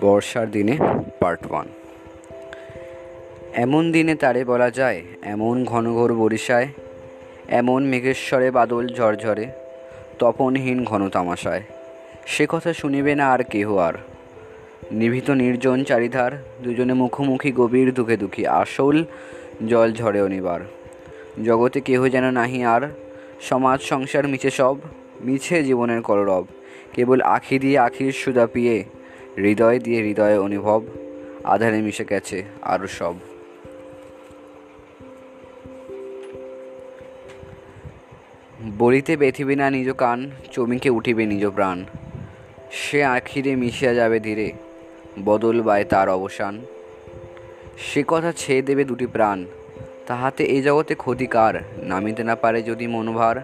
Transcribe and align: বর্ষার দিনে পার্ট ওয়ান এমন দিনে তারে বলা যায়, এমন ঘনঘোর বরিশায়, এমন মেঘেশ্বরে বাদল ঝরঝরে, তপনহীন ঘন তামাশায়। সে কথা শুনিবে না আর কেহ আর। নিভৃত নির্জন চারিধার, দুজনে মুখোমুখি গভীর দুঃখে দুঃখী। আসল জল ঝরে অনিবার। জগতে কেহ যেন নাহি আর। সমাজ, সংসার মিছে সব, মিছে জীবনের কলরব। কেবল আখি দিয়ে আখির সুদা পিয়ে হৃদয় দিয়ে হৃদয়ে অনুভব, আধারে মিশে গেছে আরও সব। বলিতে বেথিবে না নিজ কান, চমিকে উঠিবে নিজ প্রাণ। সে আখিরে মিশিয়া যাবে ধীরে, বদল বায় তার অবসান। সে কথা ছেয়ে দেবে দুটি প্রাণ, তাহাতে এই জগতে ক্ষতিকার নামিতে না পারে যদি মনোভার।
বর্ষার 0.00 0.50
দিনে 0.50 0.76
পার্ট 1.20 1.52
ওয়ান 1.52 1.66
এমন 3.54 3.92
দিনে 3.92 4.14
তারে 4.14 4.44
বলা 4.44 4.70
যায়, 4.70 5.02
এমন 5.22 5.64
ঘনঘোর 5.64 6.14
বরিশায়, 6.14 6.68
এমন 7.48 7.84
মেঘেশ্বরে 7.84 8.50
বাদল 8.50 8.88
ঝরঝরে, 8.88 9.46
তপনহীন 10.18 10.84
ঘন 10.84 11.08
তামাশায়। 11.08 11.62
সে 12.26 12.46
কথা 12.48 12.72
শুনিবে 12.72 13.14
না 13.14 13.30
আর 13.30 13.44
কেহ 13.44 13.76
আর। 13.76 13.92
নিভৃত 14.92 15.30
নির্জন 15.30 15.84
চারিধার, 15.84 16.32
দুজনে 16.62 16.92
মুখোমুখি 16.92 17.52
গভীর 17.52 17.94
দুঃখে 17.94 18.16
দুঃখী। 18.16 18.46
আসল 18.46 19.04
জল 19.68 19.92
ঝরে 19.92 20.20
অনিবার। 20.22 20.60
জগতে 21.44 21.80
কেহ 21.80 22.08
যেন 22.08 22.30
নাহি 22.30 22.64
আর। 22.64 22.88
সমাজ, 23.40 23.80
সংসার 23.80 24.28
মিছে 24.28 24.50
সব, 24.50 24.76
মিছে 25.20 25.62
জীবনের 25.62 26.02
কলরব। 26.02 26.46
কেবল 26.92 27.20
আখি 27.20 27.58
দিয়ে 27.58 27.78
আখির 27.78 28.12
সুদা 28.12 28.46
পিয়ে 28.46 28.84
হৃদয় 29.38 29.78
দিয়ে 29.78 30.02
হৃদয়ে 30.02 30.38
অনুভব, 30.38 30.82
আধারে 31.44 31.80
মিশে 31.80 32.04
গেছে 32.04 32.44
আরও 32.62 32.86
সব। 32.86 33.14
বলিতে 38.78 39.16
বেথিবে 39.16 39.56
না 39.56 39.70
নিজ 39.70 39.90
কান, 39.90 40.30
চমিকে 40.52 40.90
উঠিবে 40.90 41.26
নিজ 41.26 41.46
প্রাণ। 41.46 41.84
সে 42.70 43.04
আখিরে 43.04 43.56
মিশিয়া 43.56 43.94
যাবে 43.94 44.20
ধীরে, 44.20 44.52
বদল 45.24 45.62
বায় 45.62 45.84
তার 45.84 46.08
অবসান। 46.08 46.60
সে 47.78 48.04
কথা 48.08 48.32
ছেয়ে 48.32 48.62
দেবে 48.62 48.84
দুটি 48.84 49.06
প্রাণ, 49.06 49.44
তাহাতে 50.06 50.44
এই 50.44 50.62
জগতে 50.62 50.94
ক্ষতিকার 50.94 51.54
নামিতে 51.82 52.24
না 52.24 52.34
পারে 52.34 52.62
যদি 52.62 52.86
মনোভার। 52.86 53.36